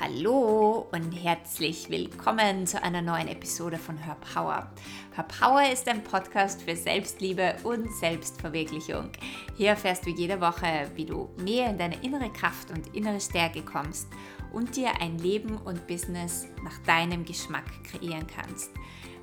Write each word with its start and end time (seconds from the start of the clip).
Hallo 0.00 0.88
und 0.90 1.12
herzlich 1.12 1.88
willkommen 1.88 2.66
zu 2.66 2.82
einer 2.82 3.02
neuen 3.02 3.28
Episode 3.28 3.78
von 3.78 3.96
Her 3.96 4.16
Power. 4.34 4.70
Her 5.14 5.24
Power 5.24 5.70
ist 5.70 5.88
ein 5.88 6.02
Podcast 6.02 6.62
für 6.62 6.74
Selbstliebe 6.74 7.56
und 7.62 7.92
Selbstverwirklichung. 7.92 9.10
Hier 9.56 9.70
erfährst 9.70 10.04
du 10.04 10.10
jede 10.10 10.40
Woche, 10.40 10.90
wie 10.96 11.04
du 11.04 11.28
mehr 11.38 11.70
in 11.70 11.78
deine 11.78 12.02
innere 12.02 12.32
Kraft 12.32 12.70
und 12.70 12.94
innere 12.96 13.20
Stärke 13.20 13.62
kommst 13.62 14.08
und 14.52 14.74
dir 14.76 14.90
ein 15.00 15.18
Leben 15.18 15.56
und 15.58 15.86
Business 15.86 16.46
nach 16.64 16.78
deinem 16.80 17.24
Geschmack 17.24 17.66
kreieren 17.84 18.26
kannst. 18.26 18.70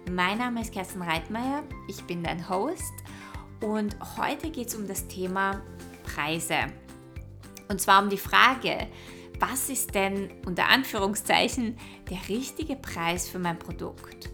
Mein 0.10 0.38
Name 0.38 0.62
ist 0.62 0.74
Kerstin 0.74 1.02
Reitmeier, 1.02 1.64
ich 1.88 2.02
bin 2.06 2.24
dein 2.24 2.48
Host 2.48 2.94
und 3.62 3.98
heute 4.18 4.50
geht 4.50 4.70
es 4.70 4.76
um 4.76 4.88
das 4.88 5.08
Thema 5.08 5.62
Preise. 6.04 6.68
Und 7.68 7.80
zwar 7.80 8.02
um 8.02 8.10
die 8.10 8.18
Frage, 8.18 8.88
was 9.40 9.70
ist 9.70 9.96
denn 9.96 10.30
unter 10.46 10.68
Anführungszeichen 10.68 11.78
der 12.10 12.20
richtige 12.28 12.76
Preis 12.76 13.28
für 13.28 13.40
mein 13.40 13.58
Produkt? 13.58 14.30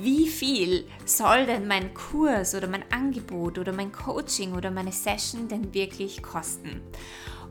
Wie 0.00 0.28
viel 0.28 0.86
soll 1.04 1.46
denn 1.46 1.66
mein 1.66 1.92
Kurs 1.94 2.54
oder 2.54 2.68
mein 2.68 2.84
Angebot 2.90 3.58
oder 3.58 3.72
mein 3.72 3.92
Coaching 3.92 4.54
oder 4.54 4.70
meine 4.70 4.92
Session 4.92 5.48
denn 5.48 5.74
wirklich 5.74 6.22
kosten? 6.22 6.80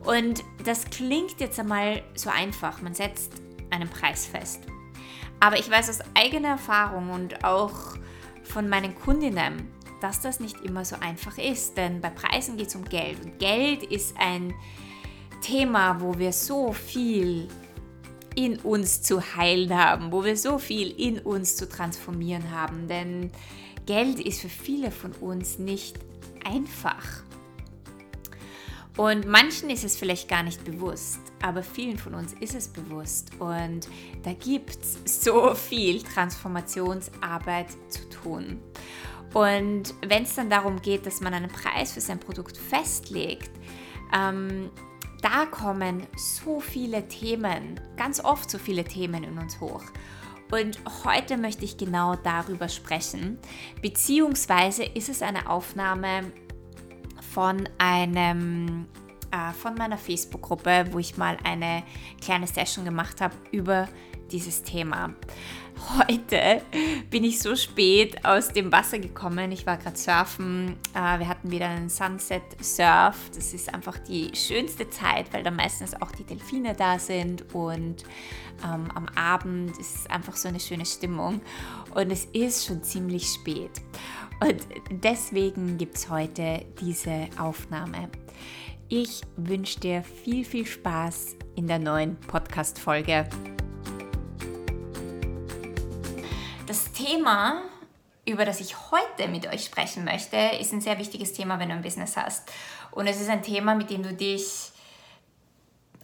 Und 0.04 0.44
das 0.64 0.84
klingt 0.86 1.40
jetzt 1.40 1.58
einmal 1.58 2.02
so 2.14 2.30
einfach, 2.30 2.82
man 2.82 2.94
setzt 2.94 3.32
einen 3.70 3.88
Preis 3.88 4.26
fest. 4.26 4.62
Aber 5.40 5.58
ich 5.58 5.70
weiß 5.70 5.90
aus 5.90 6.00
eigener 6.14 6.48
Erfahrung 6.48 7.10
und 7.10 7.44
auch 7.44 7.96
von 8.42 8.68
meinen 8.68 8.94
Kundinnen, 8.94 9.70
dass 10.00 10.20
das 10.20 10.40
nicht 10.40 10.60
immer 10.62 10.84
so 10.84 10.96
einfach 11.00 11.38
ist, 11.38 11.76
denn 11.76 12.00
bei 12.00 12.10
Preisen 12.10 12.56
geht 12.56 12.68
es 12.68 12.76
um 12.76 12.84
Geld 12.84 13.22
und 13.24 13.38
Geld 13.38 13.82
ist 13.82 14.16
ein 14.18 14.54
Thema, 15.40 16.00
wo 16.00 16.18
wir 16.18 16.32
so 16.32 16.72
viel 16.72 17.48
in 18.34 18.58
uns 18.60 19.02
zu 19.02 19.20
heilen 19.36 19.76
haben, 19.76 20.12
wo 20.12 20.24
wir 20.24 20.36
so 20.36 20.58
viel 20.58 20.90
in 20.90 21.18
uns 21.18 21.56
zu 21.56 21.68
transformieren 21.68 22.50
haben. 22.50 22.86
Denn 22.86 23.30
Geld 23.86 24.20
ist 24.20 24.40
für 24.40 24.48
viele 24.48 24.90
von 24.90 25.12
uns 25.12 25.58
nicht 25.58 25.98
einfach. 26.44 27.22
Und 28.96 29.26
manchen 29.26 29.70
ist 29.70 29.84
es 29.84 29.96
vielleicht 29.96 30.28
gar 30.28 30.42
nicht 30.42 30.64
bewusst, 30.64 31.20
aber 31.40 31.62
vielen 31.62 31.98
von 31.98 32.14
uns 32.14 32.32
ist 32.34 32.54
es 32.54 32.66
bewusst. 32.68 33.30
Und 33.38 33.88
da 34.24 34.32
gibt 34.32 34.76
es 34.82 35.22
so 35.22 35.54
viel 35.54 36.02
Transformationsarbeit 36.02 37.68
zu 37.88 38.08
tun. 38.08 38.60
Und 39.34 39.94
wenn 40.06 40.24
es 40.24 40.34
dann 40.34 40.50
darum 40.50 40.82
geht, 40.82 41.06
dass 41.06 41.20
man 41.20 41.32
einen 41.34 41.50
Preis 41.50 41.92
für 41.92 42.00
sein 42.00 42.18
Produkt 42.18 42.56
festlegt, 42.56 43.50
ähm, 44.12 44.70
da 45.22 45.46
kommen 45.46 46.06
so 46.16 46.60
viele 46.60 47.08
Themen, 47.08 47.80
ganz 47.96 48.22
oft 48.22 48.50
so 48.50 48.58
viele 48.58 48.84
Themen 48.84 49.24
in 49.24 49.38
uns 49.38 49.60
hoch. 49.60 49.82
Und 50.50 50.78
heute 51.04 51.36
möchte 51.36 51.64
ich 51.64 51.76
genau 51.76 52.14
darüber 52.16 52.68
sprechen. 52.68 53.38
Beziehungsweise 53.82 54.84
ist 54.84 55.08
es 55.08 55.20
eine 55.20 55.50
Aufnahme 55.50 56.32
von 57.34 57.68
einem 57.76 58.86
äh, 59.30 59.52
von 59.52 59.74
meiner 59.74 59.98
Facebook-Gruppe, 59.98 60.86
wo 60.90 60.98
ich 60.98 61.18
mal 61.18 61.36
eine 61.44 61.82
kleine 62.22 62.46
Session 62.46 62.84
gemacht 62.84 63.20
habe 63.20 63.34
über 63.50 63.88
dieses 64.32 64.62
Thema. 64.62 65.14
Heute 65.96 66.62
bin 67.10 67.24
ich 67.24 67.40
so 67.40 67.54
spät 67.54 68.24
aus 68.24 68.48
dem 68.48 68.72
Wasser 68.72 68.98
gekommen. 68.98 69.52
Ich 69.52 69.64
war 69.64 69.76
gerade 69.76 69.96
surfen. 69.96 70.76
Äh, 70.94 71.20
wir 71.20 71.28
hatten 71.28 71.50
wieder 71.50 71.68
einen 71.68 71.88
Sunset 71.88 72.42
Surf. 72.60 73.30
Das 73.34 73.54
ist 73.54 73.72
einfach 73.72 73.98
die 73.98 74.30
schönste 74.34 74.90
Zeit, 74.90 75.32
weil 75.32 75.42
da 75.42 75.50
meistens 75.50 75.94
auch 76.00 76.10
die 76.10 76.24
Delfine 76.24 76.74
da 76.74 76.98
sind 76.98 77.54
und 77.54 78.04
ähm, 78.64 78.90
am 78.94 79.06
Abend 79.14 79.78
ist 79.78 79.94
es 79.94 80.06
einfach 80.08 80.36
so 80.36 80.48
eine 80.48 80.60
schöne 80.60 80.84
Stimmung. 80.84 81.40
Und 81.94 82.10
es 82.10 82.24
ist 82.26 82.66
schon 82.66 82.82
ziemlich 82.82 83.26
spät. 83.26 83.70
Und 84.40 84.66
deswegen 84.90 85.78
gibt 85.78 85.96
es 85.96 86.10
heute 86.10 86.64
diese 86.80 87.28
Aufnahme. 87.38 88.08
Ich 88.88 89.22
wünsche 89.36 89.80
dir 89.80 90.02
viel, 90.02 90.44
viel 90.44 90.66
Spaß 90.66 91.36
in 91.56 91.66
der 91.66 91.78
neuen 91.78 92.16
Podcast-Folge. 92.16 93.28
Thema, 97.08 97.62
über 98.26 98.44
das 98.44 98.60
ich 98.60 98.76
heute 98.90 99.28
mit 99.28 99.46
euch 99.46 99.64
sprechen 99.64 100.04
möchte, 100.04 100.36
ist 100.36 100.72
ein 100.74 100.82
sehr 100.82 100.98
wichtiges 100.98 101.32
Thema, 101.32 101.58
wenn 101.58 101.70
du 101.70 101.74
ein 101.74 101.82
Business 101.82 102.18
hast. 102.18 102.52
Und 102.90 103.06
es 103.06 103.18
ist 103.18 103.30
ein 103.30 103.42
Thema, 103.42 103.74
mit 103.74 103.88
dem 103.88 104.02
du 104.02 104.12
dich 104.12 104.72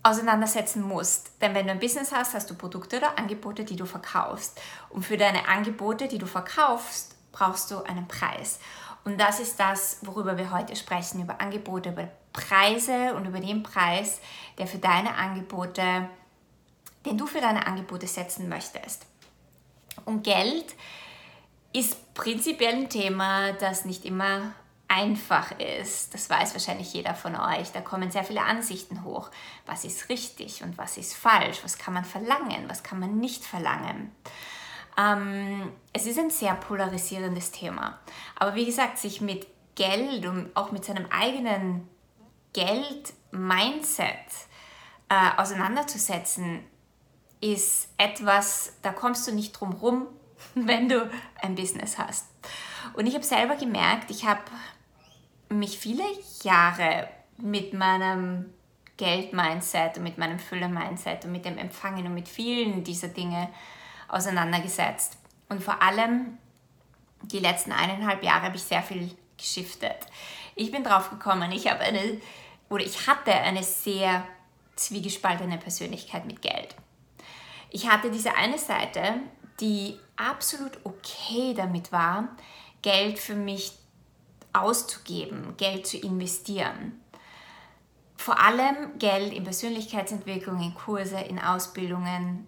auseinandersetzen 0.02 0.82
musst. 0.82 1.32
Denn 1.42 1.54
wenn 1.54 1.66
du 1.66 1.72
ein 1.72 1.78
Business 1.78 2.10
hast, 2.10 2.32
hast 2.32 2.48
du 2.48 2.54
Produkte 2.54 2.96
oder 2.96 3.18
Angebote, 3.18 3.64
die 3.64 3.76
du 3.76 3.84
verkaufst. 3.84 4.58
Und 4.88 5.04
für 5.04 5.18
deine 5.18 5.46
Angebote, 5.46 6.08
die 6.08 6.16
du 6.16 6.26
verkaufst, 6.26 7.14
brauchst 7.32 7.70
du 7.70 7.82
einen 7.82 8.08
Preis. 8.08 8.58
Und 9.04 9.20
das 9.20 9.40
ist 9.40 9.60
das, 9.60 9.98
worüber 10.02 10.38
wir 10.38 10.52
heute 10.52 10.74
sprechen, 10.74 11.20
über 11.20 11.38
Angebote, 11.38 11.90
über 11.90 12.08
Preise 12.32 13.14
und 13.14 13.26
über 13.26 13.40
den 13.40 13.62
Preis, 13.62 14.20
der 14.56 14.66
für 14.66 14.78
deine 14.78 15.14
Angebote, 15.16 16.08
den 17.04 17.18
du 17.18 17.26
für 17.26 17.42
deine 17.42 17.66
Angebote 17.66 18.06
setzen 18.06 18.48
möchtest. 18.48 19.04
Und 20.04 20.22
Geld 20.22 20.74
ist 21.72 22.14
prinzipiell 22.14 22.74
ein 22.74 22.88
Thema, 22.88 23.52
das 23.52 23.84
nicht 23.84 24.04
immer 24.04 24.52
einfach 24.88 25.58
ist. 25.58 26.14
Das 26.14 26.30
weiß 26.30 26.52
wahrscheinlich 26.54 26.92
jeder 26.92 27.14
von 27.14 27.34
euch. 27.34 27.72
Da 27.72 27.80
kommen 27.80 28.10
sehr 28.10 28.24
viele 28.24 28.42
Ansichten 28.42 29.02
hoch. 29.04 29.30
Was 29.66 29.84
ist 29.84 30.08
richtig 30.08 30.62
und 30.62 30.78
was 30.78 30.96
ist 30.96 31.14
falsch? 31.14 31.60
Was 31.64 31.78
kann 31.78 31.94
man 31.94 32.04
verlangen? 32.04 32.68
Was 32.68 32.82
kann 32.82 33.00
man 33.00 33.18
nicht 33.18 33.44
verlangen? 33.44 34.12
Ähm, 34.96 35.72
es 35.92 36.06
ist 36.06 36.18
ein 36.18 36.30
sehr 36.30 36.54
polarisierendes 36.54 37.50
Thema. 37.50 37.98
Aber 38.36 38.54
wie 38.54 38.66
gesagt, 38.66 38.98
sich 38.98 39.20
mit 39.20 39.46
Geld 39.74 40.26
und 40.26 40.54
auch 40.54 40.70
mit 40.70 40.84
seinem 40.84 41.06
eigenen 41.10 41.88
Geld-Mindset 42.52 44.06
äh, 45.08 45.40
auseinanderzusetzen, 45.40 46.64
ist 47.44 47.88
etwas, 47.98 48.72
da 48.80 48.90
kommst 48.90 49.28
du 49.28 49.32
nicht 49.32 49.52
drum 49.52 49.72
rum, 49.74 50.06
wenn 50.54 50.88
du 50.88 51.10
ein 51.42 51.54
Business 51.54 51.98
hast. 51.98 52.26
Und 52.94 53.06
ich 53.06 53.14
habe 53.14 53.24
selber 53.24 53.56
gemerkt, 53.56 54.10
ich 54.10 54.24
habe 54.24 54.40
mich 55.50 55.78
viele 55.78 56.04
Jahre 56.42 57.08
mit 57.36 57.74
meinem 57.74 58.46
Geld-Mindset 58.96 59.98
und 59.98 60.04
mit 60.04 60.16
meinem 60.16 60.38
Fülle-Mindset 60.38 61.26
und 61.26 61.32
mit 61.32 61.44
dem 61.44 61.58
Empfangen 61.58 62.06
und 62.06 62.14
mit 62.14 62.28
vielen 62.28 62.82
dieser 62.82 63.08
Dinge 63.08 63.50
auseinandergesetzt. 64.08 65.18
Und 65.48 65.62
vor 65.62 65.82
allem 65.82 66.38
die 67.22 67.40
letzten 67.40 67.72
eineinhalb 67.72 68.22
Jahre 68.22 68.46
habe 68.46 68.56
ich 68.56 68.62
sehr 68.62 68.82
viel 68.82 69.14
geschiftet. 69.36 69.96
Ich 70.54 70.70
bin 70.70 70.84
drauf 70.84 71.10
gekommen, 71.10 71.52
ich 71.52 71.68
habe 71.68 71.80
eine 71.80 72.20
oder 72.70 72.84
ich 72.84 73.06
hatte 73.06 73.32
eine 73.32 73.62
sehr 73.62 74.24
zwiegespaltene 74.76 75.58
Persönlichkeit 75.58 76.24
mit 76.26 76.40
Geld. 76.40 76.74
Ich 77.74 77.90
hatte 77.90 78.08
diese 78.08 78.36
eine 78.36 78.56
Seite, 78.56 79.14
die 79.58 79.98
absolut 80.14 80.78
okay 80.84 81.54
damit 81.56 81.90
war, 81.90 82.28
Geld 82.82 83.18
für 83.18 83.34
mich 83.34 83.72
auszugeben, 84.52 85.56
Geld 85.56 85.84
zu 85.84 85.96
investieren. 85.96 87.00
Vor 88.16 88.40
allem 88.40 88.96
Geld 89.00 89.32
in 89.32 89.42
Persönlichkeitsentwicklung, 89.42 90.62
in 90.62 90.72
Kurse, 90.74 91.18
in 91.18 91.40
Ausbildungen 91.40 92.46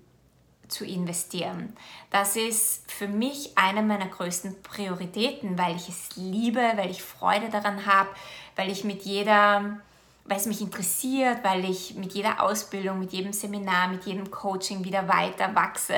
zu 0.69 0.84
investieren. 0.84 1.76
Das 2.12 2.37
ist 2.37 2.88
für 2.88 3.08
mich 3.08 3.58
eine 3.58 3.82
meiner 3.82 4.06
größten 4.06 4.62
Prioritäten, 4.62 5.58
weil 5.58 5.75
ich 5.75 5.88
es 5.88 6.14
liebe, 6.14 6.62
weil 6.76 6.93
ich 6.93 7.03
Freude 7.03 7.48
daran 7.48 7.84
habe, 7.84 8.10
weil 8.54 8.70
ich 8.70 8.84
mit 8.84 9.03
jeder 9.03 9.81
weil 10.28 10.38
es 10.38 10.47
mich 10.47 10.60
interessiert, 10.60 11.42
weil 11.42 11.64
ich 11.64 11.94
mit 11.94 12.12
jeder 12.12 12.42
Ausbildung, 12.42 12.98
mit 12.98 13.12
jedem 13.12 13.32
Seminar, 13.32 13.88
mit 13.88 14.05
jedem 14.05 14.31
Coaching 14.31 14.84
wieder 14.84 15.08
weiter 15.08 15.55
wachse. 15.55 15.94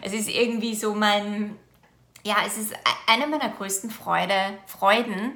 Es 0.00 0.12
ist 0.12 0.28
irgendwie 0.28 0.74
so 0.74 0.94
mein, 0.94 1.56
ja, 2.22 2.36
es 2.46 2.56
ist 2.56 2.74
eine 3.06 3.26
meiner 3.26 3.50
größten 3.50 3.90
Freude, 3.90 4.34
Freuden, 4.66 5.32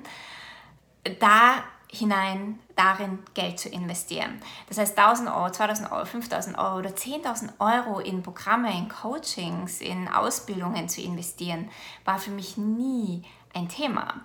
da 1.20 1.64
hinein 1.90 2.58
darin 2.76 3.19
Geld 3.35 3.58
zu 3.58 3.69
investieren. 3.70 4.40
Das 4.69 4.79
heißt 4.79 4.96
1000 4.96 5.31
Euro, 5.31 5.50
2000 5.50 5.90
Euro, 5.90 6.05
5000 6.05 6.58
Euro 6.58 6.79
oder 6.79 6.90
10.000 6.90 7.52
Euro 7.58 8.00
in 8.00 8.23
Programme, 8.23 8.70
in 8.76 8.88
Coachings, 8.88 9.81
in 9.81 10.06
Ausbildungen 10.08 10.88
zu 10.88 11.00
investieren, 11.00 11.70
war 12.05 12.19
für 12.19 12.31
mich 12.31 12.56
nie 12.56 13.23
ein 13.55 13.69
Thema. 13.69 14.20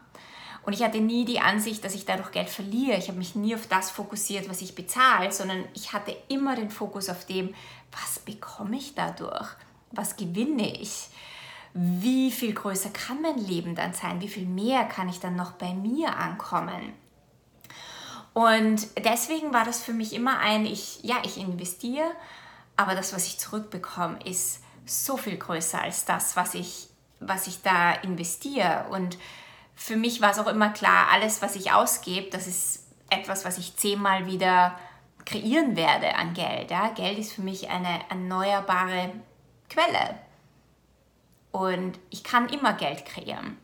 Und 0.66 0.74
ich 0.74 0.84
hatte 0.84 1.00
nie 1.00 1.26
die 1.26 1.40
Ansicht, 1.40 1.84
dass 1.84 1.96
ich 1.96 2.06
dadurch 2.06 2.32
Geld 2.32 2.50
verliere. 2.50 2.98
Ich 2.98 3.10
habe 3.10 3.18
mich 3.18 3.36
nie 3.36 3.54
auf 3.56 3.68
das 3.68 3.92
fokussiert, 3.92 4.50
was 4.50 4.62
ich 4.62 4.76
bezahle, 4.76 5.32
sondern 5.32 5.66
ich 5.74 5.94
hatte 5.94 6.16
immer 6.30 6.56
den 6.56 6.70
Fokus 6.70 7.10
auf 7.10 7.26
dem, 7.26 7.54
was 7.92 8.20
bekomme 8.20 8.78
ich 8.78 8.96
dadurch? 8.96 9.48
Was 9.92 10.16
gewinne 10.16 10.80
ich? 10.80 11.10
Wie 11.74 12.32
viel 12.32 12.54
größer 12.54 12.92
kann 12.92 13.22
mein 13.22 13.38
Leben 13.38 13.76
dann 13.76 13.94
sein? 13.94 14.22
Wie 14.22 14.28
viel 14.28 14.46
mehr 14.46 14.86
kann 14.86 15.10
ich 15.10 15.20
dann 15.20 15.36
noch 15.36 15.54
bei 15.54 15.74
mir 15.74 16.16
ankommen? 16.18 16.94
Und 18.34 18.88
deswegen 19.04 19.54
war 19.54 19.66
das 19.66 19.84
für 19.84 19.94
mich 19.94 20.14
immer 20.14 20.40
ein, 20.40 20.66
ich, 20.66 21.04
ja, 21.04 21.18
ich 21.24 21.38
investiere 21.38 22.12
aber 22.76 22.96
das, 22.96 23.14
was 23.14 23.28
ich 23.28 23.40
zurückbekomme, 23.40 24.20
ist 24.26 24.62
so 24.86 25.18
viel 25.18 25.38
größer 25.38 25.82
als 25.82 26.06
das, 26.06 26.36
was 26.36 26.56
ich, 26.56 26.88
was 27.20 27.48
ich 27.48 27.62
da 27.62 27.92
investiere. 27.94 28.88
Und 28.90 29.18
für 29.76 29.96
mich 29.96 30.22
war 30.22 30.32
es 30.32 30.40
auch 30.40 30.48
immer 30.48 30.70
klar, 30.70 31.08
alles, 31.12 31.42
was 31.42 31.56
ich 31.56 31.72
ausgebe, 31.72 32.30
das 32.30 32.48
ist 32.48 32.88
etwas, 33.10 33.46
was 33.46 33.58
ich 33.58 33.76
zehnmal 33.76 34.26
wieder 34.26 34.78
kreieren 35.26 35.76
werde 35.76 36.16
an 36.16 36.34
Geld. 36.34 36.72
Ja? 36.72 36.90
Geld 36.90 37.18
ist 37.18 37.34
für 37.34 37.42
mich 37.42 37.70
eine 37.70 38.00
erneuerbare 38.10 39.12
Quelle. 39.70 40.16
Und 41.52 42.00
ich 42.10 42.24
kann 42.24 42.50
immer 42.50 42.74
Geld 42.74 43.06
kreieren. 43.06 43.58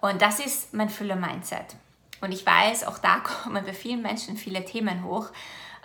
Und 0.00 0.22
das 0.22 0.40
ist 0.40 0.74
mein 0.74 0.90
Fülle-Mindset. 0.90 1.76
Und 2.20 2.32
ich 2.32 2.44
weiß, 2.44 2.84
auch 2.84 2.98
da 2.98 3.18
kommen 3.42 3.64
bei 3.64 3.72
vielen 3.72 4.02
Menschen 4.02 4.36
viele 4.36 4.64
Themen 4.64 5.04
hoch. 5.04 5.28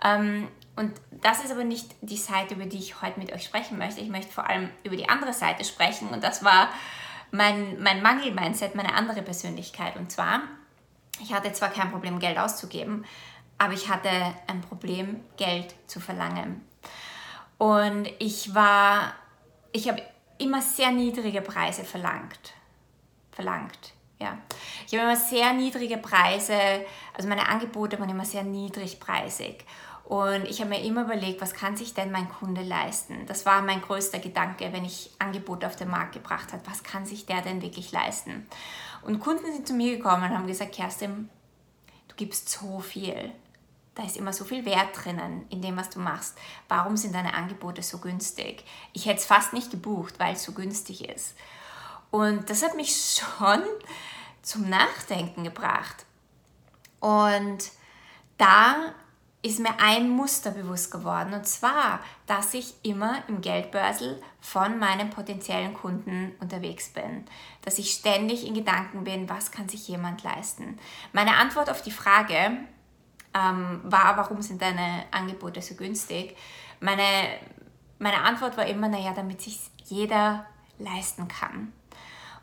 Ähm, 0.03 0.47
und 0.75 0.91
das 1.11 1.43
ist 1.43 1.51
aber 1.51 1.63
nicht 1.63 1.95
die 2.01 2.17
Seite, 2.17 2.55
über 2.55 2.65
die 2.65 2.79
ich 2.79 3.01
heute 3.01 3.19
mit 3.19 3.31
euch 3.31 3.43
sprechen 3.43 3.77
möchte. 3.77 4.01
Ich 4.01 4.09
möchte 4.09 4.31
vor 4.31 4.49
allem 4.49 4.69
über 4.83 4.95
die 4.95 5.07
andere 5.07 5.33
Seite 5.33 5.63
sprechen. 5.63 6.09
Und 6.09 6.23
das 6.23 6.43
war 6.43 6.69
mein, 7.33 7.81
mein 7.81 8.01
Mangel-Mindset, 8.01 8.75
meine 8.75 8.93
andere 8.93 9.23
Persönlichkeit. 9.23 9.97
Und 9.97 10.11
zwar, 10.11 10.43
ich 11.19 11.33
hatte 11.33 11.51
zwar 11.51 11.69
kein 11.69 11.91
Problem, 11.91 12.19
Geld 12.19 12.37
auszugeben, 12.37 13.05
aber 13.57 13.73
ich 13.73 13.89
hatte 13.89 14.09
ein 14.47 14.61
Problem, 14.61 15.19
Geld 15.35 15.73
zu 15.87 15.99
verlangen. 15.99 16.61
Und 17.57 18.07
ich 18.19 18.53
war, 18.53 19.13
ich 19.71 19.89
habe 19.89 20.01
immer 20.37 20.61
sehr 20.61 20.91
niedrige 20.91 21.41
Preise 21.41 21.83
verlangt. 21.83 22.53
Verlangt, 23.31 23.93
ja. 24.19 24.37
Ich 24.85 24.93
habe 24.93 25.03
immer 25.03 25.15
sehr 25.15 25.53
niedrige 25.53 25.97
Preise, 25.97 26.85
also 27.15 27.27
meine 27.27 27.47
Angebote 27.47 27.99
waren 27.99 28.09
immer 28.09 28.25
sehr 28.25 28.43
niedrigpreisig. 28.43 29.65
Und 30.13 30.45
ich 30.45 30.59
habe 30.59 30.69
mir 30.69 30.83
immer 30.83 31.05
überlegt, 31.05 31.41
was 31.41 31.55
kann 31.55 31.75
sich 31.75 31.95
denn 31.95 32.11
mein 32.11 32.29
Kunde 32.29 32.61
leisten? 32.61 33.25
Das 33.25 33.47
war 33.47 33.63
mein 33.63 33.81
größter 33.81 34.19
Gedanke, 34.19 34.71
wenn 34.71 34.85
ich 34.85 35.09
Angebote 35.17 35.65
auf 35.65 35.75
den 35.75 35.89
Markt 35.89 36.13
gebracht 36.13 36.53
habe. 36.53 36.61
Was 36.67 36.83
kann 36.83 37.03
sich 37.03 37.25
der 37.25 37.41
denn 37.41 37.63
wirklich 37.63 37.91
leisten? 37.91 38.45
Und 39.01 39.19
Kunden 39.19 39.51
sind 39.51 39.67
zu 39.67 39.73
mir 39.73 39.97
gekommen 39.97 40.21
und 40.21 40.37
haben 40.37 40.45
gesagt, 40.45 40.75
Kerstin, 40.75 41.29
du 42.09 42.15
gibst 42.15 42.47
so 42.47 42.79
viel. 42.79 43.31
Da 43.95 44.03
ist 44.03 44.15
immer 44.15 44.33
so 44.33 44.45
viel 44.45 44.65
Wert 44.65 44.89
drinnen 44.93 45.47
in 45.49 45.63
dem, 45.63 45.77
was 45.77 45.89
du 45.89 45.99
machst. 45.99 46.37
Warum 46.67 46.95
sind 46.95 47.15
deine 47.15 47.33
Angebote 47.33 47.81
so 47.81 47.97
günstig? 47.97 48.65
Ich 48.93 49.07
hätte 49.07 49.17
es 49.17 49.25
fast 49.25 49.51
nicht 49.51 49.71
gebucht, 49.71 50.19
weil 50.19 50.35
es 50.35 50.43
so 50.43 50.51
günstig 50.51 51.09
ist. 51.09 51.35
Und 52.11 52.51
das 52.51 52.61
hat 52.61 52.75
mich 52.75 52.95
schon 53.19 53.63
zum 54.43 54.69
Nachdenken 54.69 55.43
gebracht. 55.43 56.05
Und 56.99 57.71
da 58.37 58.93
ist 59.43 59.59
mir 59.59 59.77
ein 59.79 60.09
Muster 60.09 60.51
bewusst 60.51 60.89
geworden. 60.89 61.33
Und 61.33 61.45
zwar, 61.45 61.99
dass 62.25 62.53
ich 62.53 62.73
immer 62.81 63.21
im 63.27 63.41
Geldbörsel 63.41 64.21
von 64.39 64.79
meinen 64.79 65.09
potenziellen 65.09 65.73
Kunden 65.73 66.33
unterwegs 66.39 66.89
bin. 66.89 67.25
Dass 67.61 67.77
ich 67.77 67.91
ständig 67.91 68.47
in 68.47 68.53
Gedanken 68.53 69.03
bin, 69.03 69.29
was 69.29 69.51
kann 69.51 69.67
sich 69.67 69.87
jemand 69.89 70.23
leisten. 70.23 70.79
Meine 71.11 71.35
Antwort 71.35 71.69
auf 71.69 71.81
die 71.81 71.91
Frage 71.91 72.57
ähm, 73.33 73.81
war, 73.83 74.15
warum 74.15 74.41
sind 74.41 74.61
deine 74.61 75.03
Angebote 75.11 75.61
so 75.61 75.75
günstig? 75.75 76.37
Meine, 76.79 77.03
meine 77.99 78.21
Antwort 78.21 78.55
war 78.55 78.65
immer, 78.65 78.87
naja, 78.87 79.11
damit 79.13 79.41
sich 79.41 79.59
jeder 79.83 80.45
leisten 80.79 81.27
kann. 81.27 81.73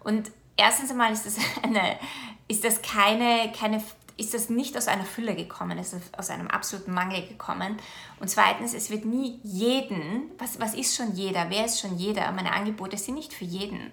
Und 0.00 0.31
erstens 0.56 0.91
einmal 0.91 1.12
ist 1.12 1.25
das, 1.25 1.38
eine, 1.62 1.99
ist 2.47 2.62
das 2.62 2.82
keine, 2.82 3.52
keine 3.52 3.82
ist 4.20 4.34
das 4.34 4.50
nicht 4.50 4.76
aus 4.76 4.87
einer 4.87 5.05
Fülle 5.05 5.34
gekommen, 5.34 5.78
es 5.78 5.93
ist 5.93 6.17
aus 6.19 6.31
einem 6.31 6.49
absoluten 6.49 6.93
Mangel 6.93 7.26
gekommen. 7.26 7.78
Und 8.20 8.28
zweitens, 8.28 8.75
es 8.75 8.90
wird 8.90 9.05
nie 9.05 9.40
jeden, 9.43 10.31
was, 10.38 10.61
was 10.61 10.75
ist 10.75 10.94
schon 10.94 11.14
jeder, 11.14 11.49
wer 11.49 11.64
ist 11.64 11.81
schon 11.81 11.96
jeder? 11.96 12.31
Meine 12.32 12.52
Angebote 12.52 12.99
sind 12.99 13.14
nicht 13.14 13.32
für 13.32 13.46
jeden. 13.46 13.90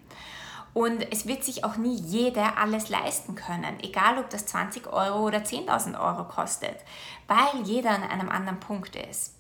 Und 0.74 1.12
es 1.12 1.26
wird 1.26 1.44
sich 1.44 1.64
auch 1.64 1.78
nie 1.78 1.96
jeder 1.96 2.58
alles 2.58 2.90
leisten 2.90 3.36
können, 3.36 3.80
egal 3.80 4.20
ob 4.20 4.30
das 4.30 4.46
20 4.46 4.88
Euro 4.88 5.26
oder 5.26 5.40
10.000 5.40 6.00
Euro 6.00 6.26
kostet, 6.26 6.76
weil 7.28 7.64
jeder 7.64 7.92
an 7.92 8.04
einem 8.04 8.30
anderen 8.30 8.60
Punkt 8.60 8.96
ist. 8.96 9.34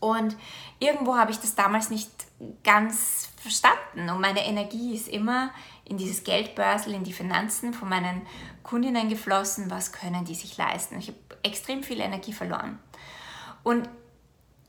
Und 0.00 0.34
irgendwo 0.78 1.16
habe 1.16 1.30
ich 1.30 1.38
das 1.38 1.54
damals 1.54 1.90
nicht 1.90 2.10
ganz 2.64 3.28
verstanden 3.36 4.08
und 4.08 4.20
meine 4.20 4.44
Energie 4.46 4.94
ist 4.94 5.08
immer 5.08 5.50
in 5.90 5.98
dieses 5.98 6.22
Geldbörsel, 6.22 6.94
in 6.94 7.02
die 7.02 7.12
Finanzen 7.12 7.74
von 7.74 7.88
meinen 7.88 8.22
Kundinnen 8.62 9.08
geflossen, 9.08 9.70
was 9.70 9.92
können 9.92 10.24
die 10.24 10.36
sich 10.36 10.56
leisten. 10.56 10.98
Ich 11.00 11.08
habe 11.08 11.18
extrem 11.42 11.82
viel 11.82 12.00
Energie 12.00 12.32
verloren. 12.32 12.78
Und 13.64 13.88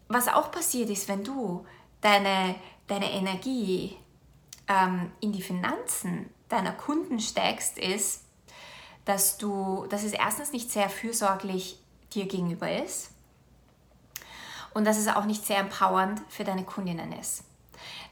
was 0.07 0.27
auch 0.27 0.51
passiert 0.51 0.89
ist, 0.89 1.07
wenn 1.07 1.23
du 1.23 1.65
deine, 2.01 2.55
deine 2.87 3.11
Energie 3.11 3.95
ähm, 4.67 5.11
in 5.19 5.31
die 5.31 5.43
Finanzen 5.43 6.27
deiner 6.49 6.71
Kunden 6.71 7.19
steckst, 7.19 7.77
ist, 7.77 8.23
dass, 9.05 9.37
du, 9.37 9.85
dass 9.89 10.03
es 10.03 10.13
erstens 10.13 10.51
nicht 10.51 10.71
sehr 10.71 10.89
fürsorglich 10.89 11.77
dir 12.13 12.25
gegenüber 12.25 12.83
ist 12.83 13.11
und 14.73 14.85
dass 14.85 14.97
es 14.97 15.07
auch 15.07 15.25
nicht 15.25 15.45
sehr 15.45 15.59
empowernd 15.59 16.19
für 16.29 16.43
deine 16.43 16.63
Kundinnen 16.63 17.11
ist. 17.13 17.43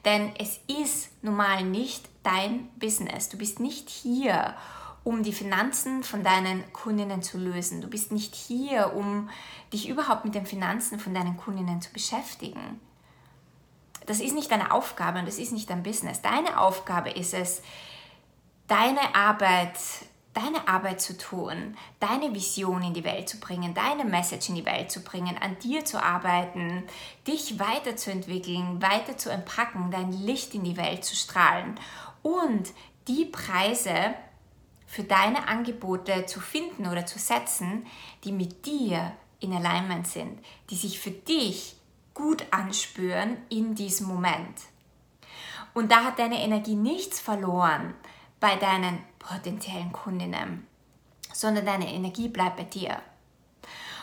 Denn 0.06 0.34
es 0.38 0.60
ist 0.68 1.24
normal 1.24 1.64
nicht 1.64 2.08
dein 2.24 2.70
Business. 2.78 3.30
Du 3.30 3.38
bist 3.38 3.60
nicht 3.60 3.90
hier, 3.90 4.56
um 5.04 5.24
die 5.24 5.34
Finanzen 5.34 6.04
von 6.04 6.24
deinen 6.24 6.72
Kundinnen 6.74 7.22
zu 7.22 7.38
lösen. 7.38 7.82
Du 7.82 7.88
bist 7.88 8.12
nicht 8.12 8.36
hier, 8.36 8.94
um 8.94 9.30
dich 9.74 9.90
überhaupt 9.90 10.26
mit 10.26 10.36
den 10.36 10.46
Finanzen 10.46 11.00
von 11.00 11.14
deinen 11.14 11.38
Kundinnen 11.38 11.82
zu 11.82 11.92
beschäftigen. 11.92 12.80
Das 14.06 14.20
ist 14.20 14.34
nicht 14.34 14.52
deine 14.52 14.72
Aufgabe 14.72 15.20
und 15.20 15.28
das 15.28 15.38
ist 15.38 15.52
nicht 15.52 15.70
dein 15.70 15.84
Business. 15.84 16.22
Deine 16.22 16.60
Aufgabe 16.60 17.12
ist 17.12 17.34
es, 17.34 17.62
deine 18.68 19.16
Arbeit 19.16 19.78
deine 20.34 20.68
Arbeit 20.68 21.02
zu 21.02 21.18
tun, 21.18 21.76
deine 22.00 22.34
Vision 22.34 22.84
in 22.84 22.94
die 22.94 23.04
Welt 23.04 23.28
zu 23.28 23.40
bringen, 23.40 23.74
deine 23.74 24.06
Message 24.06 24.50
in 24.50 24.56
die 24.56 24.66
Welt 24.66 24.92
zu 24.92 25.02
bringen, 25.02 25.38
an 25.38 25.58
dir 25.60 25.86
zu 25.86 26.02
arbeiten, 26.02 26.84
dich 27.28 27.60
weiterzuentwickeln, 27.60 28.82
weiter 28.82 29.18
zu 29.18 29.30
entpacken, 29.30 29.92
dein 29.92 30.12
Licht 30.12 30.54
in 30.54 30.64
die 30.64 30.78
Welt 30.78 31.04
zu 31.04 31.16
strahlen 31.16 31.80
und 32.22 32.70
die 33.08 33.26
Preise 33.26 34.14
für 34.86 35.04
deine 35.04 35.48
Angebote 35.48 36.26
zu 36.26 36.40
finden 36.40 36.88
oder 36.88 37.06
zu 37.06 37.20
setzen, 37.20 37.86
die 38.24 38.32
mit 38.32 38.66
dir 38.66 39.12
in 39.40 39.54
Alignment 39.54 40.08
sind, 40.08 40.40
die 40.70 40.76
sich 40.76 41.00
für 41.00 41.12
dich 41.12 41.76
gut 42.14 42.46
anspüren 42.52 43.38
in 43.50 43.76
diesem 43.76 44.08
Moment. 44.08 44.64
Und 45.74 45.92
da 45.92 46.04
hat 46.04 46.20
deine 46.20 46.44
Energie 46.44 46.76
nichts 46.76 47.20
verloren 47.20 47.94
bei 48.40 48.56
deinen 48.56 49.00
potenziellen 49.20 49.92
Kundinnen, 49.92 50.66
sondern 51.34 51.66
deine 51.66 51.92
Energie 51.94 52.30
bleibt 52.30 52.58
bei 52.58 52.64
dir. 52.64 53.02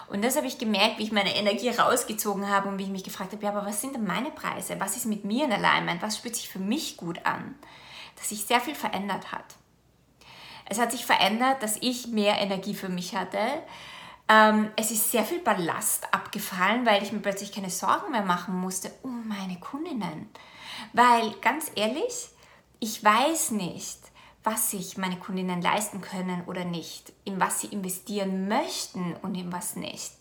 Und 0.08 0.24
das 0.24 0.36
habe 0.36 0.46
ich 0.46 0.58
gemerkt, 0.58 0.98
wie 0.98 1.02
ich 1.04 1.12
meine 1.12 1.34
Energie 1.34 1.70
rausgezogen 1.70 2.48
habe 2.48 2.68
und 2.68 2.78
wie 2.78 2.84
ich 2.84 2.90
mich 2.90 3.02
gefragt 3.02 3.32
habe, 3.32 3.42
ja, 3.42 3.50
aber 3.50 3.66
was 3.66 3.80
sind 3.80 3.96
denn 3.96 4.04
meine 4.04 4.30
Preise? 4.30 4.78
Was 4.78 4.96
ist 4.96 5.06
mit 5.06 5.24
mir 5.24 5.46
in 5.46 5.52
Alignment? 5.52 6.00
Was 6.00 6.18
spürt 6.18 6.36
sich 6.36 6.48
für 6.48 6.60
mich 6.60 6.96
gut 6.96 7.24
an? 7.24 7.56
Dass 8.14 8.28
sich 8.28 8.44
sehr 8.44 8.60
viel 8.60 8.76
verändert 8.76 9.32
hat. 9.32 9.56
Es 10.68 10.78
hat 10.78 10.92
sich 10.92 11.04
verändert, 11.04 11.62
dass 11.62 11.76
ich 11.80 12.08
mehr 12.08 12.38
Energie 12.38 12.74
für 12.74 12.88
mich 12.88 13.16
hatte. 13.16 13.38
Ähm, 14.28 14.70
es 14.76 14.90
ist 14.90 15.10
sehr 15.10 15.24
viel 15.24 15.40
Ballast 15.40 16.12
abgefallen, 16.12 16.86
weil 16.86 17.02
ich 17.02 17.12
mir 17.12 17.20
plötzlich 17.20 17.52
keine 17.52 17.70
Sorgen 17.70 18.12
mehr 18.12 18.24
machen 18.24 18.60
musste 18.60 18.92
um 19.02 19.26
meine 19.26 19.58
Kundinnen. 19.58 20.28
Weil 20.92 21.32
ganz 21.40 21.70
ehrlich, 21.74 22.28
ich 22.80 23.02
weiß 23.02 23.52
nicht, 23.52 23.98
was 24.46 24.70
sich 24.70 24.96
meine 24.96 25.16
Kundinnen 25.16 25.60
leisten 25.60 26.00
können 26.00 26.44
oder 26.46 26.64
nicht, 26.64 27.12
in 27.24 27.40
was 27.40 27.60
sie 27.60 27.66
investieren 27.66 28.46
möchten 28.46 29.16
und 29.22 29.34
in 29.34 29.52
was 29.52 29.74
nicht. 29.74 30.12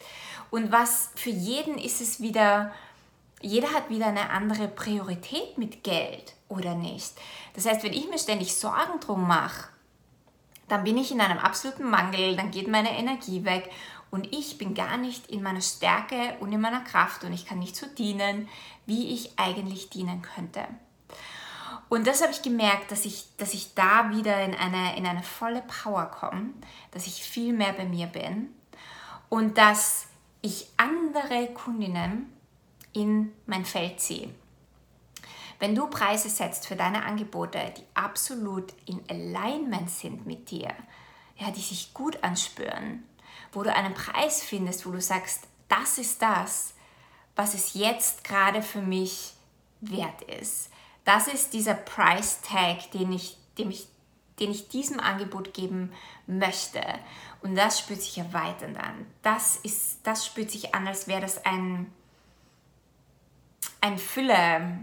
Und 0.50 0.72
was 0.72 1.12
für 1.14 1.30
jeden 1.30 1.78
ist 1.78 2.02
es 2.02 2.20
wieder, 2.20 2.74
jeder 3.40 3.72
hat 3.72 3.92
wieder 3.92 4.08
eine 4.08 4.32
andere 4.32 4.68
Priorität 4.68 5.60
mit 5.60 5.84
Geld 5.84 6.34
oder 6.50 6.74
nicht. 6.74 7.14
Das 7.54 7.68
heißt, 7.68 7.84
wenn 7.84 7.94
ich 7.94 8.10
mir 8.10 8.18
ständig 8.18 8.56
Sorgen 8.56 9.00
drum 9.00 9.28
mache, 9.28 9.70
dann 10.70 10.84
bin 10.84 10.98
ich 10.98 11.12
in 11.12 11.22
einem 11.22 11.38
absoluten 11.38 11.88
Mangel, 11.88 12.36
dann 12.36 12.50
geht 12.50 12.68
meine 12.68 12.98
Energie 12.98 13.46
weg 13.46 13.70
und 14.10 14.36
ich 14.36 14.58
bin 14.58 14.74
gar 14.74 14.98
nicht 14.98 15.28
in 15.28 15.44
meiner 15.44 15.62
Stärke 15.62 16.36
und 16.40 16.52
in 16.52 16.62
meiner 16.62 16.82
Kraft 16.82 17.24
und 17.24 17.32
ich 17.32 17.46
kann 17.46 17.60
nicht 17.60 17.76
so 17.76 17.86
dienen, 17.86 18.50
wie 18.88 19.14
ich 19.14 19.38
eigentlich 19.38 19.92
dienen 19.92 20.24
könnte. 20.24 20.66
Und 21.90 22.08
das 22.08 22.22
habe 22.22 22.32
ich 22.32 22.42
gemerkt, 22.42 22.92
dass 22.92 23.06
ich, 23.06 23.26
dass 23.38 23.54
ich 23.54 23.74
da 23.76 24.10
wieder 24.10 24.44
in 24.44 24.56
eine, 24.56 24.98
in 24.98 25.06
eine 25.06 25.24
volle 25.24 25.62
Power 25.62 26.06
komme, 26.06 26.50
dass 26.92 27.08
ich 27.08 27.24
viel 27.24 27.54
mehr 27.54 27.74
bei 27.74 27.86
mir 27.86 28.08
bin 28.08 28.50
und 29.30 29.58
dass 29.58 30.08
ich 30.42 30.68
andere 30.78 31.48
Kundinnen 31.54 32.32
in 32.94 33.34
mein 33.46 33.66
Feld 33.66 34.00
ziehe. 34.00 34.34
Wenn 35.60 35.76
du 35.76 35.88
Preise 35.88 36.30
setzt 36.30 36.68
für 36.68 36.76
deine 36.76 37.06
Angebote, 37.06 37.74
die 37.78 37.84
absolut 37.94 38.74
in 38.86 39.02
Alignment 39.10 39.90
sind 39.90 40.26
mit 40.26 40.52
dir, 40.52 40.74
ja, 41.38 41.52
die 41.52 41.62
sich 41.62 41.94
gut 41.94 42.24
anspüren, 42.24 43.04
wo 43.52 43.64
du 43.64 43.74
einen 43.74 43.94
Preis 43.94 44.44
findest, 44.44 44.86
wo 44.86 44.92
du 44.92 45.02
sagst, 45.02 45.48
das 45.68 45.98
ist 45.98 46.22
das, 46.22 46.74
was 47.36 47.54
es 47.54 47.74
jetzt 47.74 48.24
gerade 48.24 48.62
für 48.62 48.82
mich 48.82 49.34
wert 49.82 50.22
ist. 50.24 50.70
Das 51.06 51.28
ist 51.28 51.54
dieser 51.54 51.76
Price 51.76 52.42
Tag, 52.42 52.92
den 52.92 53.12
ich, 53.14 53.38
dem 53.58 53.70
ich, 53.70 53.88
den 54.40 54.52
ich 54.52 54.68
diesem 54.68 55.00
Angebot 55.00 55.54
geben 55.54 55.94
möchte. 56.28 56.82
Und 57.42 57.56
das 57.56 57.80
spürt 57.80 58.02
sich 58.02 58.18
erweiternd 58.18 58.78
an. 58.78 59.06
Das, 59.22 59.56
ist, 59.58 60.00
das 60.04 60.26
spürt 60.26 60.52
sich 60.52 60.74
an, 60.74 60.88
als 60.88 61.08
wäre 61.08 61.22
das 61.22 61.46
ein, 61.46 61.94
ein 63.82 64.00
Fülle, 64.00 64.80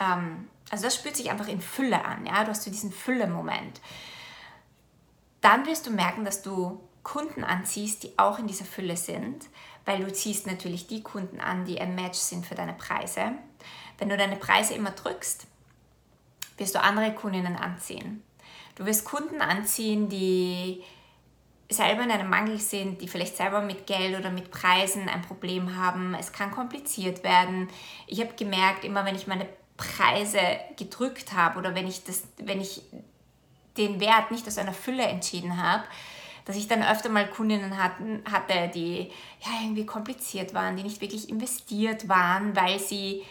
ähm, 0.00 0.48
also 0.70 0.84
das 0.84 0.94
spürt 0.94 1.16
sich 1.16 1.30
einfach 1.30 1.48
in 1.48 1.60
Fülle 1.60 2.04
an. 2.04 2.24
Ja? 2.24 2.44
Du 2.44 2.50
hast 2.50 2.62
so 2.62 2.70
diesen 2.70 2.92
Fülle-Moment. 2.92 3.80
Dann 5.40 5.66
wirst 5.66 5.86
du 5.86 5.90
merken, 5.90 6.24
dass 6.24 6.42
du 6.42 6.80
Kunden 7.02 7.42
anziehst, 7.42 8.02
die 8.04 8.18
auch 8.18 8.38
in 8.38 8.46
dieser 8.46 8.64
Fülle 8.64 8.96
sind, 8.96 9.46
weil 9.86 10.04
du 10.04 10.12
ziehst 10.12 10.46
natürlich 10.46 10.86
die 10.86 11.02
Kunden 11.02 11.40
an, 11.40 11.64
die 11.64 11.80
ein 11.80 11.94
Match 11.94 12.18
sind 12.18 12.44
für 12.44 12.54
deine 12.54 12.74
Preise. 12.74 13.32
Wenn 13.98 14.08
du 14.08 14.16
deine 14.16 14.36
Preise 14.36 14.74
immer 14.74 14.92
drückst, 14.92 15.46
wirst 16.56 16.74
du 16.74 16.80
andere 16.80 17.12
Kundinnen 17.12 17.56
anziehen. 17.56 18.22
Du 18.76 18.86
wirst 18.86 19.04
Kunden 19.04 19.40
anziehen, 19.40 20.08
die 20.08 20.82
selber 21.70 22.02
in 22.02 22.10
einem 22.10 22.30
Mangel 22.30 22.58
sind, 22.58 23.00
die 23.02 23.08
vielleicht 23.08 23.36
selber 23.36 23.60
mit 23.60 23.86
Geld 23.86 24.18
oder 24.18 24.30
mit 24.30 24.50
Preisen 24.50 25.08
ein 25.08 25.22
Problem 25.22 25.76
haben. 25.76 26.14
Es 26.14 26.32
kann 26.32 26.50
kompliziert 26.50 27.24
werden. 27.24 27.68
Ich 28.06 28.20
habe 28.20 28.32
gemerkt, 28.34 28.84
immer 28.84 29.04
wenn 29.04 29.16
ich 29.16 29.26
meine 29.26 29.46
Preise 29.76 30.40
gedrückt 30.76 31.32
habe 31.34 31.58
oder 31.58 31.74
wenn 31.74 31.86
ich, 31.86 32.04
das, 32.04 32.22
wenn 32.38 32.60
ich 32.60 32.82
den 33.76 34.00
Wert 34.00 34.30
nicht 34.30 34.46
aus 34.46 34.58
einer 34.58 34.72
Fülle 34.72 35.04
entschieden 35.04 35.62
habe, 35.62 35.84
dass 36.46 36.56
ich 36.56 36.66
dann 36.66 36.82
öfter 36.82 37.10
mal 37.10 37.28
Kundinnen 37.28 37.76
hatten, 37.76 38.22
hatte, 38.30 38.70
die 38.74 39.10
ja 39.40 39.50
irgendwie 39.62 39.84
kompliziert 39.84 40.54
waren, 40.54 40.76
die 40.76 40.82
nicht 40.82 41.00
wirklich 41.02 41.28
investiert 41.28 42.08
waren, 42.08 42.56
weil 42.56 42.78
sie 42.78 43.22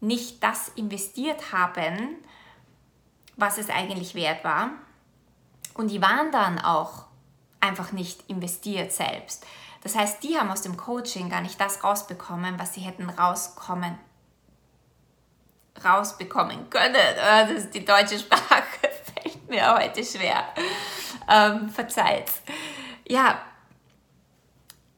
nicht 0.00 0.42
das 0.42 0.68
investiert 0.68 1.52
haben, 1.52 2.16
was 3.36 3.58
es 3.58 3.70
eigentlich 3.70 4.14
wert 4.14 4.44
war. 4.44 4.70
Und 5.74 5.88
die 5.88 6.02
waren 6.02 6.32
dann 6.32 6.58
auch 6.58 7.06
einfach 7.60 7.92
nicht 7.92 8.28
investiert 8.28 8.92
selbst. 8.92 9.46
Das 9.82 9.94
heißt, 9.94 10.22
die 10.22 10.38
haben 10.38 10.50
aus 10.50 10.62
dem 10.62 10.76
Coaching 10.76 11.30
gar 11.30 11.40
nicht 11.40 11.60
das 11.60 11.82
rausbekommen, 11.82 12.58
was 12.58 12.74
sie 12.74 12.80
hätten 12.80 13.08
rauskommen, 13.08 13.98
rausbekommen 15.82 16.68
können. 16.70 16.94
Das 17.16 17.50
ist 17.50 17.74
die 17.74 17.84
deutsche 17.84 18.18
Sprache, 18.18 18.64
fällt 19.22 19.48
mir 19.48 19.74
heute 19.74 20.04
schwer. 20.04 20.44
Ähm, 21.28 21.68
verzeiht. 21.70 22.30
Ja, 23.08 23.40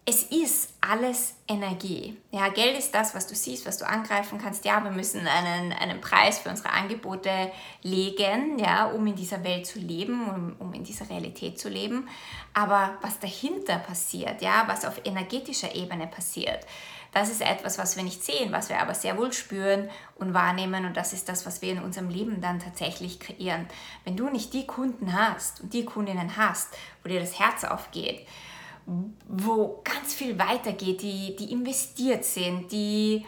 es 0.05 0.25
ist 0.25 0.72
alles 0.83 1.35
Energie. 1.47 2.17
Ja, 2.33 2.49
Geld 2.49 2.77
ist 2.77 2.93
das, 2.93 3.15
was 3.15 3.29
du 3.29 3.37
siehst, 3.37 3.67
was 3.67 3.79
du 3.79 3.87
angreifen 3.87 4.39
kannst. 4.43 4.65
Ja, 4.65 4.83
wir 4.83 4.91
müssen 4.91 5.27
einen, 5.29 5.73
einen 5.73 6.01
Preis 6.01 6.41
für 6.41 6.51
unsere 6.51 6.71
Angebote 6.71 7.53
legen, 7.83 8.59
ja, 8.59 8.87
um 8.87 9.07
in 9.07 9.15
dieser 9.15 9.45
Welt 9.45 9.65
zu 9.65 9.79
leben, 9.79 10.29
um, 10.29 10.57
um 10.59 10.75
in 10.75 10.83
dieser 10.83 11.09
Realität 11.09 11.59
zu 11.59 11.69
leben. 11.69 12.09
Aber 12.53 12.99
was 13.01 13.21
dahinter 13.21 13.79
passiert, 13.79 14.43
ja, 14.43 14.65
was 14.67 14.85
auf 14.85 15.01
energetischer 15.05 15.73
Ebene 15.75 16.09
passiert, 16.09 16.67
das 17.13 17.31
ist 17.31 17.43
etwas, 17.43 17.79
was 17.79 17.97
wir 17.97 18.03
nicht 18.03 18.25
sehen, 18.25 18.53
was 18.53 18.69
wir 18.69 18.81
aber 18.81 18.95
sehr 18.95 19.17
wohl 19.19 19.33
spüren 19.33 19.89
und 20.17 20.35
wahrnehmen 20.35 20.87
und 20.87 20.97
das 20.97 21.13
ist 21.13 21.29
das, 21.29 21.47
was 21.47 21.63
wir 21.63 21.73
in 21.73 21.83
unserem 21.83 22.09
Leben 22.09 22.41
dann 22.41 22.59
tatsächlich 22.59 23.21
kreieren. 23.21 23.69
Wenn 24.05 24.17
du 24.17 24.31
nicht 24.31 24.53
die 24.55 24.67
Kunden 24.67 25.13
hast 25.13 25.61
und 25.61 25.75
die 25.75 25.85
Kundinnen 25.85 26.37
hast, 26.37 26.75
wo 27.03 27.09
dir 27.09 27.21
das 27.21 27.39
Herz 27.39 27.65
aufgeht, 27.65 28.27
wo 29.29 29.81
ganz 29.85 30.15
viel 30.15 30.39
weitergeht, 30.39 31.03
die, 31.03 31.37
die 31.37 31.53
investiert 31.53 32.25
sind, 32.25 32.73
die, 32.73 33.25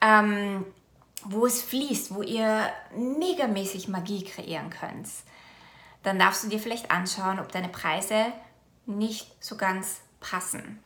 ähm, 0.00 0.64
wo 1.24 1.46
es 1.46 1.62
fließt, 1.62 2.14
wo 2.14 2.22
ihr 2.22 2.70
megamäßig 2.94 3.88
Magie 3.88 4.24
kreieren 4.24 4.70
könnt, 4.70 5.08
dann 6.02 6.18
darfst 6.18 6.44
du 6.44 6.48
dir 6.48 6.58
vielleicht 6.58 6.90
anschauen, 6.90 7.38
ob 7.38 7.52
deine 7.52 7.68
Preise 7.68 8.32
nicht 8.86 9.32
so 9.42 9.56
ganz 9.56 10.00
passen. 10.20 10.82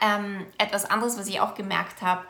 Ähm, 0.00 0.46
etwas 0.58 0.84
anderes, 0.84 1.18
was 1.18 1.26
ich 1.26 1.40
auch 1.40 1.54
gemerkt 1.54 2.02
habe, 2.02 2.24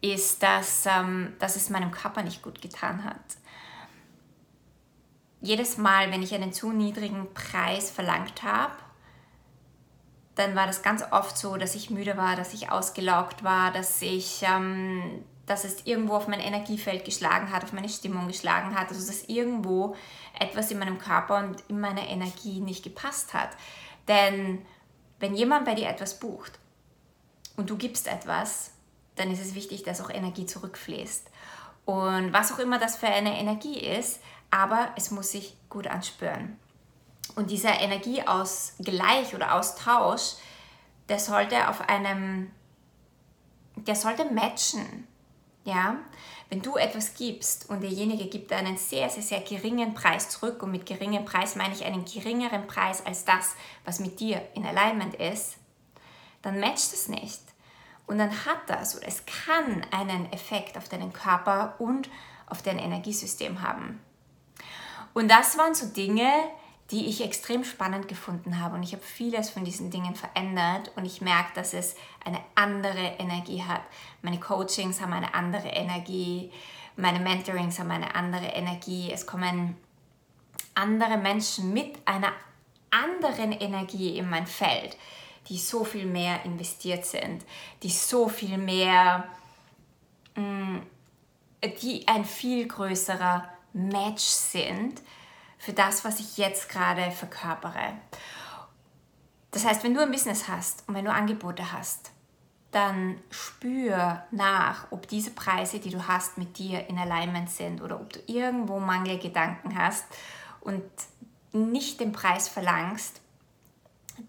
ist, 0.00 0.42
dass, 0.42 0.86
ähm, 0.86 1.34
dass 1.38 1.56
es 1.56 1.70
meinem 1.70 1.90
Körper 1.90 2.22
nicht 2.22 2.42
gut 2.42 2.62
getan 2.62 3.04
hat. 3.04 3.20
Jedes 5.42 5.78
Mal, 5.78 6.10
wenn 6.10 6.22
ich 6.22 6.34
einen 6.34 6.52
zu 6.52 6.72
niedrigen 6.72 7.32
Preis 7.32 7.90
verlangt 7.90 8.42
habe, 8.42 8.74
dann 10.34 10.54
war 10.54 10.66
das 10.66 10.82
ganz 10.82 11.02
oft 11.10 11.36
so, 11.36 11.56
dass 11.56 11.74
ich 11.74 11.90
müde 11.90 12.16
war, 12.16 12.36
dass 12.36 12.54
ich 12.54 12.70
ausgelaugt 12.70 13.42
war, 13.42 13.72
dass 13.72 14.00
ich, 14.00 14.42
ähm, 14.42 15.24
dass 15.46 15.64
es 15.64 15.84
irgendwo 15.84 16.14
auf 16.14 16.28
mein 16.28 16.40
Energiefeld 16.40 17.04
geschlagen 17.04 17.52
hat, 17.52 17.64
auf 17.64 17.72
meine 17.72 17.88
Stimmung 17.88 18.28
geschlagen 18.28 18.78
hat, 18.78 18.88
also 18.88 19.06
dass 19.06 19.24
irgendwo 19.24 19.96
etwas 20.38 20.70
in 20.70 20.78
meinem 20.78 20.98
Körper 20.98 21.38
und 21.38 21.62
in 21.68 21.80
meiner 21.80 22.08
Energie 22.08 22.60
nicht 22.60 22.84
gepasst 22.84 23.34
hat. 23.34 23.50
Denn 24.08 24.64
wenn 25.18 25.34
jemand 25.34 25.64
bei 25.64 25.74
dir 25.74 25.88
etwas 25.88 26.18
bucht 26.18 26.58
und 27.56 27.68
du 27.68 27.76
gibst 27.76 28.06
etwas, 28.06 28.70
dann 29.16 29.30
ist 29.30 29.40
es 29.40 29.54
wichtig, 29.54 29.82
dass 29.82 30.00
auch 30.00 30.10
Energie 30.10 30.46
zurückfließt. 30.46 31.28
Und 31.84 32.32
was 32.32 32.52
auch 32.52 32.58
immer 32.58 32.78
das 32.78 32.96
für 32.96 33.08
eine 33.08 33.38
Energie 33.38 33.78
ist, 33.78 34.20
aber 34.50 34.90
es 34.96 35.10
muss 35.10 35.32
sich 35.32 35.56
gut 35.68 35.86
anspüren. 35.86 36.56
Und 37.34 37.50
dieser 37.50 37.80
Energieausgleich 37.80 39.34
oder 39.34 39.54
Austausch, 39.54 40.34
der 41.08 41.18
sollte 41.18 41.68
auf 41.68 41.88
einem, 41.88 42.50
der 43.76 43.94
sollte 43.94 44.24
matchen. 44.26 45.06
Ja, 45.64 45.96
wenn 46.48 46.62
du 46.62 46.76
etwas 46.76 47.14
gibst 47.14 47.68
und 47.68 47.82
derjenige 47.82 48.26
gibt 48.26 48.52
einen 48.52 48.76
sehr, 48.76 49.08
sehr, 49.08 49.22
sehr 49.22 49.40
geringen 49.40 49.94
Preis 49.94 50.30
zurück, 50.30 50.62
und 50.62 50.72
mit 50.72 50.86
geringem 50.86 51.24
Preis 51.24 51.54
meine 51.54 51.74
ich 51.74 51.84
einen 51.84 52.04
geringeren 52.04 52.66
Preis 52.66 53.04
als 53.06 53.24
das, 53.24 53.54
was 53.84 54.00
mit 54.00 54.18
dir 54.18 54.42
in 54.54 54.66
Alignment 54.66 55.14
ist, 55.14 55.56
dann 56.42 56.58
matcht 56.58 56.92
es 56.92 57.08
nicht. 57.08 57.40
Und 58.06 58.18
dann 58.18 58.32
hat 58.44 58.58
das 58.66 58.96
oder 58.96 59.06
es 59.06 59.22
kann 59.26 59.86
einen 59.92 60.32
Effekt 60.32 60.76
auf 60.76 60.88
deinen 60.88 61.12
Körper 61.12 61.76
und 61.78 62.08
auf 62.46 62.62
dein 62.62 62.80
Energiesystem 62.80 63.62
haben. 63.62 64.00
Und 65.14 65.28
das 65.28 65.56
waren 65.56 65.74
so 65.74 65.86
Dinge, 65.86 66.28
die 66.90 67.06
ich 67.06 67.22
extrem 67.22 67.64
spannend 67.64 68.08
gefunden 68.08 68.60
habe. 68.60 68.74
Und 68.74 68.82
ich 68.82 68.92
habe 68.92 69.02
vieles 69.02 69.50
von 69.50 69.64
diesen 69.64 69.90
Dingen 69.90 70.14
verändert 70.14 70.90
und 70.96 71.04
ich 71.04 71.20
merke, 71.20 71.52
dass 71.54 71.72
es 71.72 71.94
eine 72.24 72.40
andere 72.54 73.16
Energie 73.18 73.62
hat. 73.62 73.82
Meine 74.22 74.40
Coachings 74.40 75.00
haben 75.00 75.12
eine 75.12 75.34
andere 75.34 75.68
Energie, 75.68 76.50
meine 76.96 77.20
Mentorings 77.20 77.78
haben 77.78 77.90
eine 77.90 78.14
andere 78.14 78.46
Energie. 78.46 79.10
Es 79.12 79.26
kommen 79.26 79.76
andere 80.74 81.16
Menschen 81.16 81.72
mit 81.72 81.96
einer 82.06 82.32
anderen 82.90 83.52
Energie 83.52 84.18
in 84.18 84.28
mein 84.28 84.46
Feld, 84.46 84.96
die 85.48 85.58
so 85.58 85.84
viel 85.84 86.06
mehr 86.06 86.44
investiert 86.44 87.06
sind, 87.06 87.44
die 87.84 87.90
so 87.90 88.28
viel 88.28 88.58
mehr, 88.58 89.28
mm, 90.34 90.78
die 91.80 92.08
ein 92.08 92.24
viel 92.24 92.66
größerer 92.66 93.48
Match 93.72 94.24
sind 94.24 95.00
für 95.60 95.74
das, 95.74 96.06
was 96.06 96.18
ich 96.20 96.38
jetzt 96.38 96.70
gerade 96.70 97.10
verkörpere. 97.10 97.92
Das 99.50 99.66
heißt, 99.66 99.84
wenn 99.84 99.92
du 99.92 100.00
ein 100.00 100.10
Business 100.10 100.48
hast 100.48 100.88
und 100.88 100.94
wenn 100.94 101.04
du 101.04 101.12
Angebote 101.12 101.70
hast, 101.72 102.12
dann 102.70 103.18
spür 103.30 104.24
nach, 104.30 104.86
ob 104.90 105.06
diese 105.06 105.32
Preise, 105.32 105.78
die 105.78 105.90
du 105.90 106.08
hast, 106.08 106.38
mit 106.38 106.56
dir 106.56 106.88
in 106.88 106.98
Alignment 106.98 107.50
sind 107.50 107.82
oder 107.82 108.00
ob 108.00 108.10
du 108.10 108.20
irgendwo 108.26 108.80
Mangelgedanken 108.80 109.76
hast 109.76 110.06
und 110.60 110.82
nicht 111.52 112.00
den 112.00 112.12
Preis 112.12 112.48
verlangst, 112.48 113.20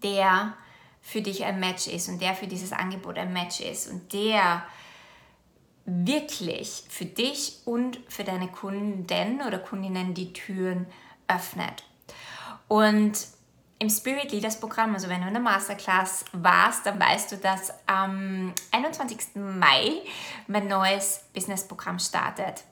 der 0.02 0.52
für 1.00 1.22
dich 1.22 1.44
ein 1.44 1.60
Match 1.60 1.86
ist 1.86 2.10
und 2.10 2.20
der 2.20 2.34
für 2.34 2.46
dieses 2.46 2.72
Angebot 2.72 3.16
ein 3.16 3.32
Match 3.32 3.60
ist 3.60 3.88
und 3.88 4.12
der 4.12 4.64
wirklich 5.86 6.84
für 6.90 7.06
dich 7.06 7.60
und 7.64 8.00
für 8.08 8.24
deine 8.24 8.48
Kunden 8.48 9.40
oder 9.46 9.58
Kundinnen 9.58 10.12
die 10.14 10.32
Türen 10.32 10.86
öffnet. 11.28 11.84
Und 12.68 13.26
im 13.78 13.90
Spirit 13.90 14.30
Leaders 14.30 14.60
Programm, 14.60 14.94
also 14.94 15.08
wenn 15.08 15.22
du 15.22 15.26
in 15.26 15.34
der 15.34 15.42
Masterclass 15.42 16.24
warst, 16.32 16.86
dann 16.86 17.00
weißt 17.00 17.32
du, 17.32 17.36
dass 17.36 17.74
am 17.86 18.54
21. 18.70 19.34
Mai 19.34 20.02
mein 20.46 20.68
neues 20.68 21.24
Businessprogramm 21.34 21.98
startet. 21.98 22.62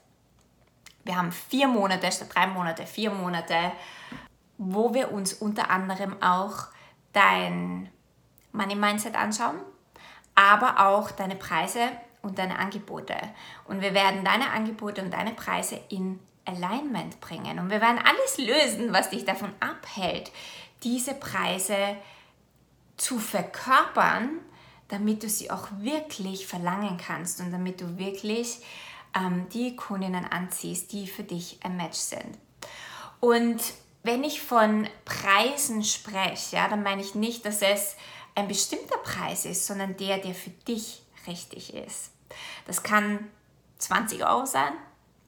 Wir 1.03 1.17
haben 1.17 1.31
vier 1.31 1.67
Monate 1.67 2.11
statt 2.11 2.29
drei 2.33 2.47
Monate, 2.47 2.85
vier 2.85 3.11
Monate, 3.11 3.73
wo 4.57 4.93
wir 4.93 5.11
uns 5.11 5.33
unter 5.33 5.69
anderem 5.69 6.15
auch 6.21 6.67
dein 7.11 7.89
Money 8.53 8.75
Mindset 8.75 9.15
anschauen, 9.15 9.59
aber 10.35 10.87
auch 10.87 11.11
deine 11.11 11.35
Preise 11.35 11.89
und 12.21 12.37
deine 12.39 12.57
Angebote. 12.57 13.15
Und 13.65 13.81
wir 13.81 13.93
werden 13.93 14.23
deine 14.23 14.51
Angebote 14.51 15.01
und 15.01 15.11
deine 15.11 15.31
Preise 15.31 15.79
in 15.89 16.19
Alignment 16.51 17.19
bringen. 17.21 17.59
Und 17.59 17.69
wir 17.69 17.81
werden 17.81 17.99
alles 17.99 18.37
lösen, 18.37 18.93
was 18.93 19.09
dich 19.09 19.25
davon 19.25 19.51
abhält, 19.59 20.31
diese 20.83 21.13
Preise 21.13 21.97
zu 22.97 23.19
verkörpern, 23.19 24.39
damit 24.87 25.23
du 25.23 25.29
sie 25.29 25.49
auch 25.51 25.67
wirklich 25.79 26.47
verlangen 26.47 26.97
kannst 26.97 27.39
und 27.39 27.51
damit 27.51 27.81
du 27.81 27.97
wirklich 27.97 28.59
ähm, 29.15 29.47
die 29.53 29.75
Kundinnen 29.75 30.25
anziehst, 30.25 30.91
die 30.91 31.07
für 31.07 31.23
dich 31.23 31.59
ein 31.63 31.77
Match 31.77 31.97
sind. 31.97 32.37
Und 33.19 33.61
wenn 34.03 34.23
ich 34.23 34.41
von 34.41 34.87
Preisen 35.05 35.83
spreche, 35.83 36.55
ja, 36.55 36.67
dann 36.67 36.83
meine 36.83 37.01
ich 37.01 37.15
nicht, 37.15 37.45
dass 37.45 37.61
es 37.61 37.95
ein 38.35 38.47
bestimmter 38.47 38.97
Preis 38.97 39.45
ist, 39.45 39.65
sondern 39.65 39.95
der, 39.97 40.17
der 40.17 40.33
für 40.33 40.49
dich 40.49 41.03
richtig 41.27 41.73
ist. 41.73 42.11
Das 42.65 42.83
kann 42.83 43.29
20 43.77 44.25
Euro 44.25 44.45
sein, 44.45 44.73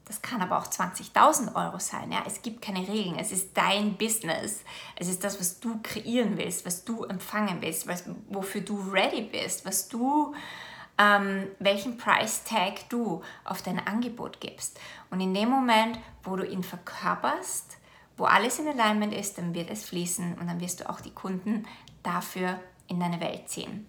das 0.06 0.20
kann 0.20 0.42
aber 0.42 0.58
auch 0.58 0.66
20.000 0.66 1.54
Euro 1.54 1.78
sein. 1.78 2.12
Ja? 2.12 2.22
Es 2.26 2.42
gibt 2.42 2.60
keine 2.60 2.86
Regeln. 2.86 3.18
Es 3.18 3.32
ist 3.32 3.56
dein 3.56 3.96
Business. 3.96 4.62
Es 4.96 5.08
ist 5.08 5.24
das, 5.24 5.40
was 5.40 5.60
du 5.60 5.80
kreieren 5.82 6.36
willst, 6.36 6.66
was 6.66 6.84
du 6.84 7.04
empfangen 7.04 7.62
willst, 7.62 7.86
was, 7.86 8.04
wofür 8.28 8.60
du 8.60 8.78
ready 8.90 9.22
bist, 9.22 9.64
was 9.64 9.88
du, 9.88 10.34
ähm, 10.98 11.48
welchen 11.58 11.96
Price 11.96 12.44
Tag 12.44 12.88
du 12.90 13.22
auf 13.44 13.62
dein 13.62 13.84
Angebot 13.86 14.40
gibst. 14.40 14.78
Und 15.10 15.20
in 15.20 15.32
dem 15.32 15.48
Moment, 15.48 15.98
wo 16.22 16.36
du 16.36 16.44
ihn 16.46 16.62
verkörperst, 16.62 17.78
wo 18.16 18.24
alles 18.24 18.58
in 18.58 18.68
Alignment 18.68 19.14
ist, 19.14 19.38
dann 19.38 19.54
wird 19.54 19.70
es 19.70 19.84
fließen 19.84 20.34
und 20.38 20.46
dann 20.46 20.60
wirst 20.60 20.80
du 20.80 20.90
auch 20.90 21.00
die 21.00 21.14
Kunden 21.14 21.66
dafür 22.02 22.60
in 22.88 23.00
deine 23.00 23.20
Welt 23.20 23.48
ziehen. 23.48 23.88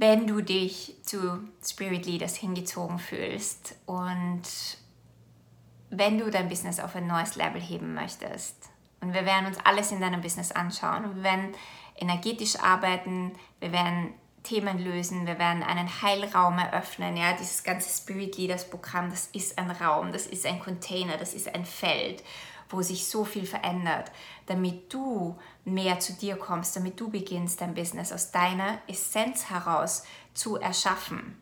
Wenn 0.00 0.26
du 0.26 0.40
dich 0.40 0.96
zu 1.02 1.46
Spirit 1.62 2.06
Leaders 2.06 2.34
hingezogen 2.34 2.98
fühlst 2.98 3.74
und 3.84 4.40
wenn 5.90 6.16
du 6.16 6.30
dein 6.30 6.48
Business 6.48 6.80
auf 6.80 6.96
ein 6.96 7.06
neues 7.06 7.36
Level 7.36 7.60
heben 7.60 7.92
möchtest, 7.92 8.56
und 9.02 9.12
wir 9.12 9.26
werden 9.26 9.44
uns 9.44 9.58
alles 9.62 9.92
in 9.92 10.00
deinem 10.00 10.22
Business 10.22 10.52
anschauen, 10.52 11.16
wir 11.16 11.22
werden 11.22 11.54
energetisch 11.96 12.58
arbeiten, 12.58 13.32
wir 13.58 13.72
werden 13.72 14.14
Themen 14.42 14.78
lösen, 14.78 15.26
wir 15.26 15.38
werden 15.38 15.62
einen 15.62 15.90
Heilraum 16.00 16.56
eröffnen. 16.56 17.18
Ja, 17.18 17.34
dieses 17.34 17.62
ganze 17.62 17.94
Spirit 17.94 18.38
Leaders 18.38 18.70
Programm, 18.70 19.10
das 19.10 19.26
ist 19.34 19.58
ein 19.58 19.70
Raum, 19.70 20.12
das 20.12 20.26
ist 20.26 20.46
ein 20.46 20.60
Container, 20.60 21.18
das 21.18 21.34
ist 21.34 21.54
ein 21.54 21.66
Feld, 21.66 22.24
wo 22.70 22.82
sich 22.82 23.08
so 23.08 23.24
viel 23.24 23.46
verändert, 23.46 24.10
damit 24.46 24.92
du 24.92 25.36
mehr 25.64 26.00
zu 26.00 26.12
dir 26.14 26.36
kommst, 26.36 26.76
damit 26.76 26.98
du 26.98 27.10
beginnst, 27.10 27.60
dein 27.60 27.74
Business 27.74 28.12
aus 28.12 28.30
deiner 28.30 28.78
Essenz 28.86 29.50
heraus 29.50 30.04
zu 30.34 30.56
erschaffen. 30.56 31.36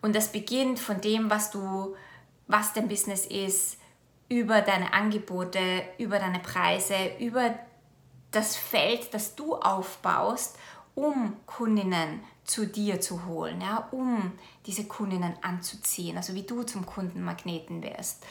Und 0.00 0.14
das 0.14 0.30
beginnt 0.30 0.78
von 0.78 1.00
dem, 1.00 1.28
was 1.30 1.50
du, 1.50 1.96
was 2.46 2.72
dein 2.72 2.88
Business 2.88 3.26
ist, 3.26 3.78
über 4.28 4.60
deine 4.60 4.92
Angebote, 4.92 5.82
über 5.98 6.18
deine 6.18 6.38
Preise, 6.38 6.94
über 7.18 7.54
das 8.30 8.56
Feld, 8.56 9.12
das 9.14 9.34
du 9.34 9.56
aufbaust, 9.56 10.58
um 10.94 11.36
Kundinnen 11.46 12.20
zu 12.48 12.66
dir 12.66 13.00
zu 13.00 13.26
holen, 13.26 13.60
ja, 13.60 13.86
um 13.90 14.32
diese 14.66 14.84
Kundinnen 14.84 15.34
anzuziehen, 15.42 16.16
also 16.16 16.34
wie 16.34 16.42
du 16.42 16.62
zum 16.62 16.86
Kundenmagneten 16.86 17.82
wirst. 17.82 18.24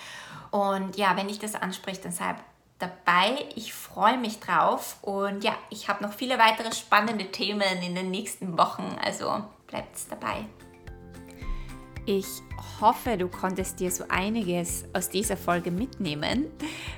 Und 0.51 0.97
ja, 0.97 1.15
wenn 1.15 1.27
dich 1.27 1.39
das 1.39 1.55
anspricht, 1.55 2.03
dann 2.03 2.11
sei 2.11 2.35
dabei. 2.79 3.45
Ich 3.55 3.73
freue 3.73 4.17
mich 4.17 4.39
drauf 4.39 4.97
und 5.01 5.43
ja, 5.43 5.55
ich 5.69 5.87
habe 5.87 6.03
noch 6.03 6.13
viele 6.13 6.37
weitere 6.37 6.73
spannende 6.73 7.31
Themen 7.31 7.81
in 7.83 7.95
den 7.95 8.11
nächsten 8.11 8.57
Wochen, 8.57 8.97
also 9.03 9.43
bleibt 9.67 9.97
dabei. 10.09 10.45
Ich 12.09 12.41
hoffe, 12.79 13.17
du 13.17 13.27
konntest 13.27 13.81
dir 13.81 13.91
so 13.91 14.05
einiges 14.07 14.85
aus 14.93 15.09
dieser 15.09 15.35
Folge 15.35 15.71
mitnehmen. 15.71 16.45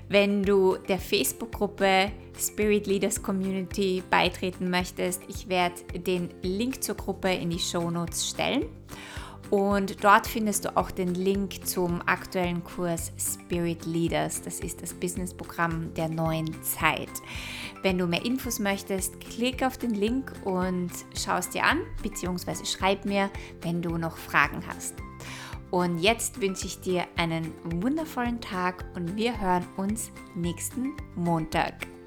Wenn 0.08 0.44
du 0.44 0.78
der 0.88 1.00
Facebook-Gruppe 1.00 2.12
Spirit 2.40 2.86
Leaders 2.86 3.24
Community 3.24 4.04
beitreten 4.08 4.70
möchtest, 4.70 5.24
ich 5.28 5.50
werde 5.50 5.82
den 5.98 6.30
Link 6.44 6.84
zur 6.84 6.94
Gruppe 6.94 7.34
in 7.34 7.50
die 7.50 7.58
Show 7.58 7.90
Notes 7.90 8.30
stellen. 8.30 8.66
Und 9.50 10.04
dort 10.04 10.28
findest 10.28 10.66
du 10.66 10.78
auch 10.78 10.92
den 10.92 11.16
Link 11.16 11.66
zum 11.66 12.02
aktuellen 12.06 12.64
Kurs 12.64 13.12
Spirit 13.18 13.86
Leaders. 13.86 14.42
Das 14.42 14.60
ist 14.60 14.82
das 14.82 14.94
Businessprogramm 14.94 15.94
der 15.96 16.08
neuen 16.08 16.62
Zeit. 16.62 17.10
Wenn 17.82 17.98
du 17.98 18.06
mehr 18.06 18.24
Infos 18.26 18.60
möchtest, 18.60 19.20
klick 19.20 19.64
auf 19.64 19.78
den 19.78 19.96
Link 19.96 20.32
und 20.46 20.92
schau 21.16 21.38
es 21.38 21.50
dir 21.50 21.64
an, 21.64 21.80
beziehungsweise 22.04 22.66
schreib 22.66 23.06
mir, 23.06 23.32
wenn 23.62 23.82
du 23.82 23.98
noch 23.98 24.18
Fragen 24.18 24.62
hast. 24.68 24.96
Und 25.72 26.00
jetzt 26.00 26.42
wünsche 26.42 26.66
ich 26.66 26.82
dir 26.82 27.06
einen 27.16 27.54
wundervollen 27.64 28.42
Tag 28.42 28.86
und 28.96 29.16
wir 29.16 29.40
hören 29.40 29.66
uns 29.78 30.12
nächsten 30.36 30.94
Montag. 31.16 31.99